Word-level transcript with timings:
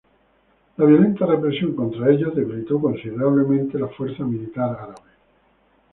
La 0.77 0.85
violenta 0.87 1.27
represión 1.27 1.75
contra 1.75 2.09
ellos 2.09 2.35
debilitó 2.35 2.81
considerablemente 2.81 3.77
la 3.77 3.87
fuerza 3.89 4.23
militar 4.23 4.71
árabe. 4.71 4.95